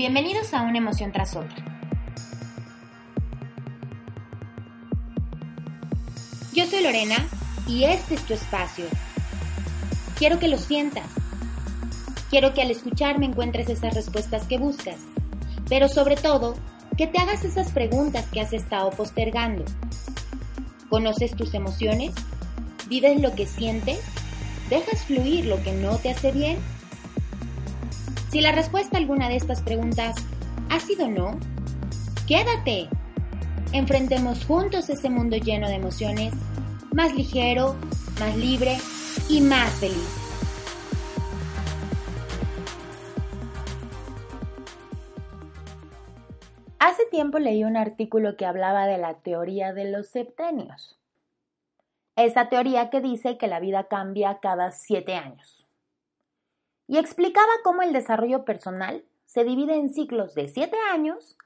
[0.00, 1.62] Bienvenidos a una emoción tras otra.
[6.54, 7.16] Yo soy Lorena
[7.68, 8.86] y este es tu espacio.
[10.16, 11.04] Quiero que lo sientas.
[12.30, 14.96] Quiero que al escucharme encuentres esas respuestas que buscas,
[15.68, 16.56] pero sobre todo,
[16.96, 19.66] que te hagas esas preguntas que has estado postergando.
[20.88, 22.14] ¿Conoces tus emociones?
[22.88, 24.00] ¿Vives lo que sientes?
[24.70, 26.56] ¿Dejas fluir lo que no te hace bien?
[28.30, 30.14] Si la respuesta a alguna de estas preguntas
[30.68, 31.36] ha sido no,
[32.28, 32.88] quédate.
[33.72, 36.32] Enfrentemos juntos ese mundo lleno de emociones,
[36.92, 37.74] más ligero,
[38.20, 38.78] más libre
[39.28, 40.16] y más feliz.
[46.78, 51.00] Hace tiempo leí un artículo que hablaba de la teoría de los septenios.
[52.14, 55.59] Esa teoría que dice que la vida cambia cada siete años
[56.90, 61.38] y explicaba cómo el desarrollo personal se divide en ciclos de siete años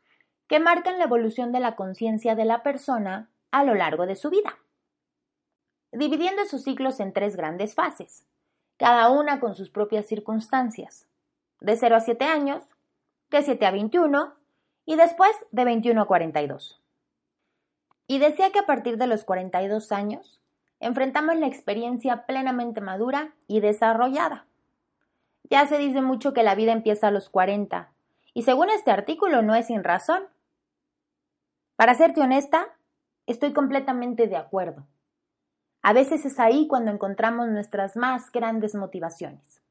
[0.46, 4.30] que marcan la evolución de la conciencia de la persona a lo largo de su
[4.30, 4.56] vida,
[5.92, 8.24] dividiendo esos ciclos en tres grandes fases,
[8.78, 11.08] cada una con sus propias circunstancias,
[11.60, 12.62] de 0 a 7 años,
[13.28, 14.32] de 7 a 21
[14.86, 16.80] y después de 21 a 42.
[18.06, 20.40] Y decía que a partir de los 42 años
[20.80, 24.46] enfrentamos la experiencia plenamente madura y desarrollada
[25.44, 27.92] ya se dice mucho que la vida empieza a los 40,
[28.32, 30.24] y según este artículo no es sin razón.
[31.76, 32.76] Para serte honesta,
[33.26, 34.86] estoy completamente de acuerdo.
[35.82, 39.62] A veces es ahí cuando encontramos nuestras más grandes motivaciones.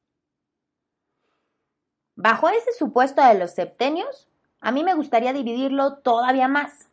[2.15, 4.30] Bajo ese supuesto de los septenios,
[4.61, 6.89] a mí me gustaría dividirlo todavía más.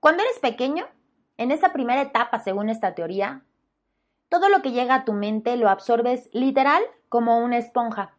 [0.00, 0.86] Cuando eres pequeño,
[1.36, 3.44] en esa primera etapa, según esta teoría,
[4.28, 8.16] todo lo que llega a tu mente lo absorbes literal como una esponja.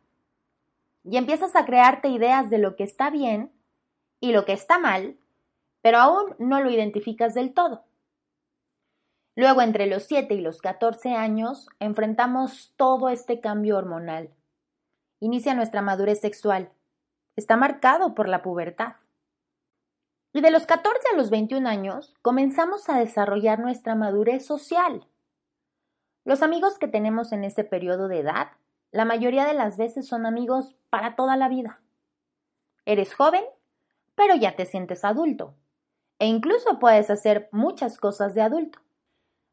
[1.03, 3.51] Y empiezas a crearte ideas de lo que está bien
[4.19, 5.17] y lo que está mal,
[5.81, 7.85] pero aún no lo identificas del todo.
[9.35, 14.29] Luego, entre los 7 y los 14 años, enfrentamos todo este cambio hormonal.
[15.21, 16.69] Inicia nuestra madurez sexual.
[17.35, 18.95] Está marcado por la pubertad.
[20.33, 25.07] Y de los 14 a los 21 años, comenzamos a desarrollar nuestra madurez social.
[26.25, 28.51] Los amigos que tenemos en ese periodo de edad,
[28.91, 31.79] la mayoría de las veces son amigos para toda la vida.
[32.85, 33.43] Eres joven,
[34.15, 35.55] pero ya te sientes adulto.
[36.19, 38.79] E incluso puedes hacer muchas cosas de adulto.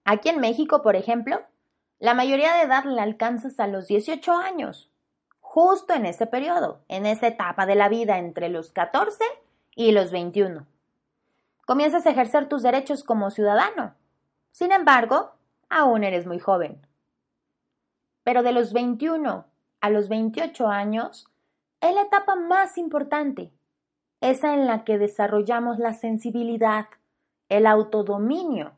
[0.04, 1.40] Aquí en México, por ejemplo,
[1.98, 4.90] la mayoría de edad la alcanzas a los 18 años,
[5.40, 9.24] justo en ese periodo, en esa etapa de la vida entre los 14
[9.74, 10.66] y los 21.
[11.66, 13.94] Comienzas a ejercer tus derechos como ciudadano.
[14.50, 15.32] Sin embargo,
[15.68, 16.87] aún eres muy joven.
[18.28, 19.46] Pero de los 21
[19.80, 21.30] a los 28 años
[21.80, 23.50] es la etapa más importante,
[24.20, 26.88] esa en la que desarrollamos la sensibilidad,
[27.48, 28.72] el autodominio,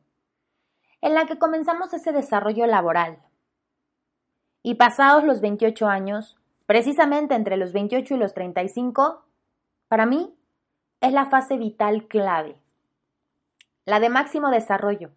[1.01, 3.19] en la que comenzamos ese desarrollo laboral.
[4.63, 9.25] Y pasados los 28 años, precisamente entre los 28 y los 35,
[9.89, 10.33] para mí
[11.01, 12.55] es la fase vital clave,
[13.85, 15.11] la de máximo desarrollo,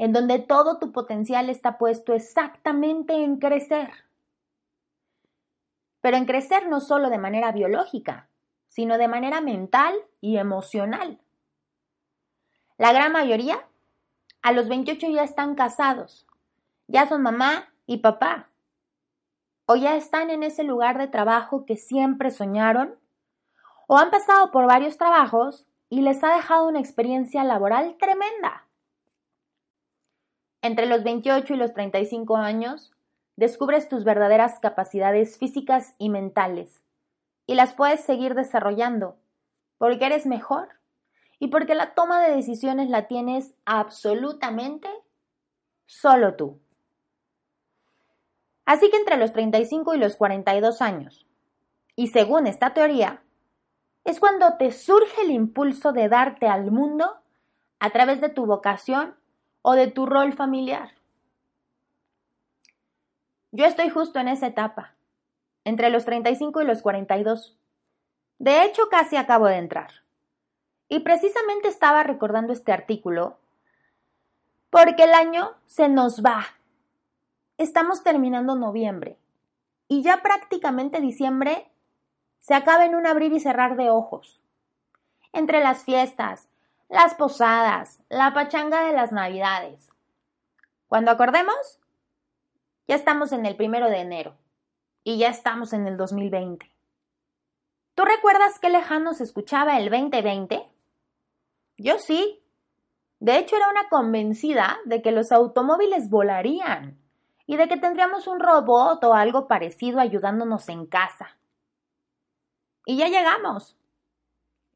[0.00, 3.90] en donde todo tu potencial está puesto exactamente en crecer.
[6.00, 8.26] Pero en crecer no solo de manera biológica,
[8.66, 11.20] sino de manera mental y emocional.
[12.78, 13.62] La gran mayoría
[14.40, 16.26] a los 28 ya están casados,
[16.86, 18.48] ya son mamá y papá,
[19.66, 22.98] o ya están en ese lugar de trabajo que siempre soñaron,
[23.86, 28.64] o han pasado por varios trabajos y les ha dejado una experiencia laboral tremenda.
[30.62, 32.92] Entre los 28 y los 35 años,
[33.36, 36.82] descubres tus verdaderas capacidades físicas y mentales
[37.46, 39.16] y las puedes seguir desarrollando
[39.78, 40.68] porque eres mejor
[41.38, 44.88] y porque la toma de decisiones la tienes absolutamente
[45.86, 46.60] solo tú.
[48.66, 51.26] Así que entre los 35 y los 42 años,
[51.96, 53.22] y según esta teoría,
[54.04, 57.16] es cuando te surge el impulso de darte al mundo
[57.78, 59.16] a través de tu vocación
[59.62, 60.92] o de tu rol familiar.
[63.52, 64.94] Yo estoy justo en esa etapa,
[65.64, 67.56] entre los 35 y los 42.
[68.38, 69.90] De hecho, casi acabo de entrar.
[70.88, 73.38] Y precisamente estaba recordando este artículo
[74.70, 76.46] porque el año se nos va.
[77.58, 79.18] Estamos terminando noviembre
[79.88, 81.70] y ya prácticamente diciembre
[82.38, 84.40] se acaba en un abrir y cerrar de ojos.
[85.32, 86.48] Entre las fiestas,
[86.90, 89.88] las posadas, la pachanga de las navidades.
[90.88, 91.78] Cuando acordemos,
[92.88, 94.36] ya estamos en el primero de enero
[95.04, 96.68] y ya estamos en el 2020.
[97.94, 100.68] ¿Tú recuerdas qué lejano se escuchaba el 2020?
[101.78, 102.42] Yo sí.
[103.20, 106.98] De hecho, era una convencida de que los automóviles volarían
[107.46, 111.36] y de que tendríamos un robot o algo parecido ayudándonos en casa.
[112.84, 113.76] Y ya llegamos.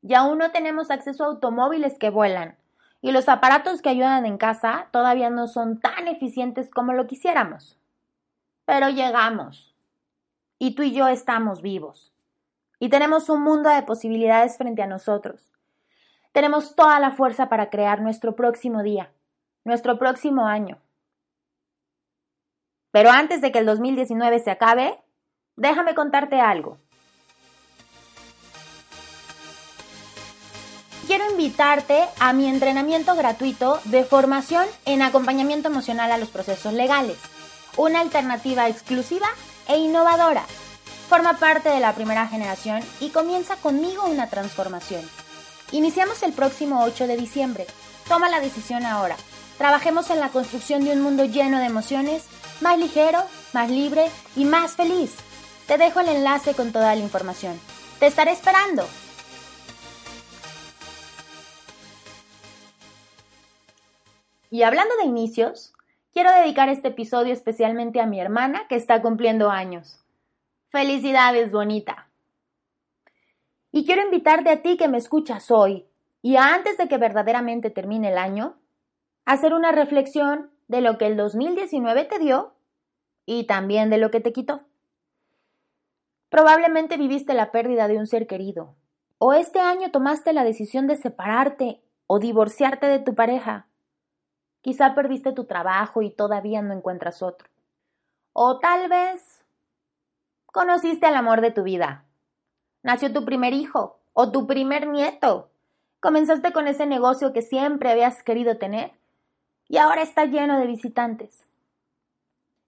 [0.04, 2.56] Y aún no tenemos acceso a automóviles que vuelan,
[3.04, 7.78] y los aparatos que ayudan en casa todavía no son tan eficientes como lo quisiéramos.
[8.64, 9.74] Pero llegamos.
[10.58, 12.14] Y tú y yo estamos vivos.
[12.78, 15.52] Y tenemos un mundo de posibilidades frente a nosotros.
[16.32, 19.12] Tenemos toda la fuerza para crear nuestro próximo día,
[19.64, 20.78] nuestro próximo año.
[22.90, 24.98] Pero antes de que el 2019 se acabe,
[25.56, 26.78] déjame contarte algo.
[31.14, 37.16] Quiero invitarte a mi entrenamiento gratuito de formación en acompañamiento emocional a los procesos legales,
[37.76, 39.28] una alternativa exclusiva
[39.68, 40.44] e innovadora.
[41.08, 45.08] Forma parte de la primera generación y comienza conmigo una transformación.
[45.70, 47.68] Iniciamos el próximo 8 de diciembre.
[48.08, 49.14] Toma la decisión ahora.
[49.56, 52.24] Trabajemos en la construcción de un mundo lleno de emociones,
[52.60, 53.22] más ligero,
[53.52, 55.12] más libre y más feliz.
[55.68, 57.60] Te dejo el enlace con toda la información.
[58.00, 58.84] Te estaré esperando.
[64.54, 65.72] Y hablando de inicios,
[66.12, 70.04] quiero dedicar este episodio especialmente a mi hermana que está cumpliendo años.
[70.68, 72.08] Felicidades, bonita.
[73.72, 75.86] Y quiero invitarte a ti que me escuchas hoy
[76.22, 78.54] y antes de que verdaderamente termine el año,
[79.24, 82.54] a hacer una reflexión de lo que el 2019 te dio
[83.26, 84.60] y también de lo que te quitó.
[86.28, 88.76] Probablemente viviste la pérdida de un ser querido,
[89.18, 93.66] o este año tomaste la decisión de separarte o divorciarte de tu pareja.
[94.64, 97.50] Quizá perdiste tu trabajo y todavía no encuentras otro.
[98.32, 99.44] O tal vez
[100.46, 102.06] conociste al amor de tu vida.
[102.82, 105.50] Nació tu primer hijo o tu primer nieto.
[106.00, 108.92] Comenzaste con ese negocio que siempre habías querido tener
[109.68, 111.46] y ahora está lleno de visitantes.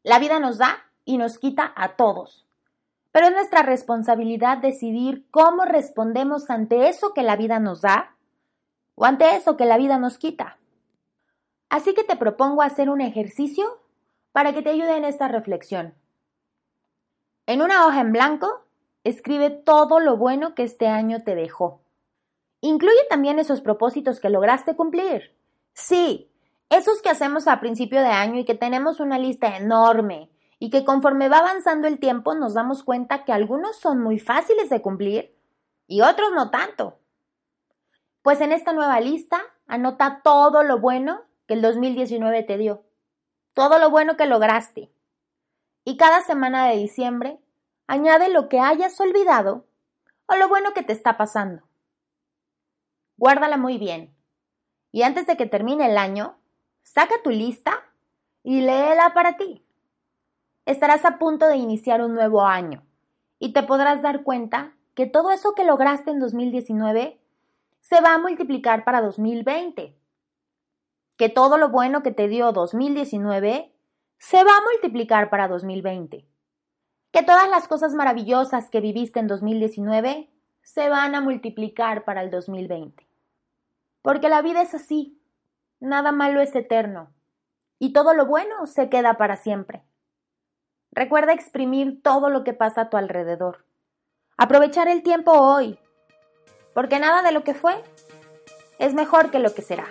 [0.02, 2.46] La vida nos da y nos quita a todos,
[3.10, 8.14] pero es nuestra responsabilidad decidir cómo respondemos ante eso que la vida nos da
[8.96, 10.58] o ante eso que la vida nos quita.
[11.68, 13.80] Así que te propongo hacer un ejercicio
[14.32, 15.94] para que te ayude en esta reflexión.
[17.46, 18.64] En una hoja en blanco,
[19.04, 21.80] escribe todo lo bueno que este año te dejó.
[22.60, 25.36] Incluye también esos propósitos que lograste cumplir.
[25.72, 26.30] Sí,
[26.70, 30.84] esos que hacemos a principio de año y que tenemos una lista enorme y que
[30.84, 35.36] conforme va avanzando el tiempo nos damos cuenta que algunos son muy fáciles de cumplir
[35.86, 36.98] y otros no tanto.
[38.22, 42.84] Pues en esta nueva lista anota todo lo bueno que el 2019 te dio,
[43.54, 44.90] todo lo bueno que lograste.
[45.84, 47.38] Y cada semana de diciembre
[47.86, 49.66] añade lo que hayas olvidado
[50.26, 51.62] o lo bueno que te está pasando.
[53.16, 54.14] Guárdala muy bien.
[54.92, 56.36] Y antes de que termine el año,
[56.86, 57.82] Saca tu lista
[58.44, 59.60] y léela para ti.
[60.66, 62.86] Estarás a punto de iniciar un nuevo año
[63.40, 67.18] y te podrás dar cuenta que todo eso que lograste en 2019
[67.80, 69.96] se va a multiplicar para 2020.
[71.16, 73.72] Que todo lo bueno que te dio 2019
[74.18, 76.26] se va a multiplicar para 2020.
[77.12, 80.30] Que todas las cosas maravillosas que viviste en 2019
[80.62, 83.06] se van a multiplicar para el 2020.
[84.02, 85.20] Porque la vida es así.
[85.78, 87.12] Nada malo es eterno,
[87.78, 89.82] y todo lo bueno se queda para siempre.
[90.90, 93.64] Recuerda exprimir todo lo que pasa a tu alrededor.
[94.38, 95.78] Aprovechar el tiempo hoy,
[96.74, 97.82] porque nada de lo que fue
[98.78, 99.86] es mejor que lo que será.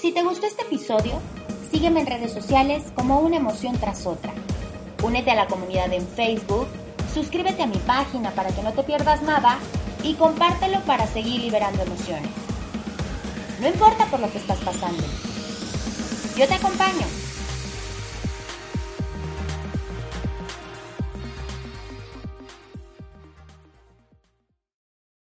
[0.00, 1.20] Si te gustó este episodio,
[1.72, 4.32] sígueme en redes sociales como una emoción tras otra.
[5.02, 6.68] Únete a la comunidad en Facebook,
[7.12, 9.58] suscríbete a mi página para que no te pierdas nada
[10.04, 12.30] y compártelo para seguir liberando emociones.
[13.60, 15.02] No importa por lo que estás pasando.
[16.36, 17.27] Yo te acompaño.